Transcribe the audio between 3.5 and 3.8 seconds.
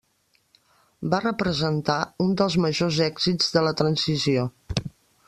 de la